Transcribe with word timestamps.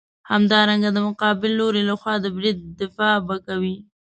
همدارنګه 0.31 0.89
د 0.93 0.97
مقابل 1.07 1.51
لوري 1.59 1.81
لخوا 1.89 2.13
د 2.21 2.25
برید 2.35 2.57
دفاع 2.81 3.15
به 3.27 3.35
کوې. 3.47 3.75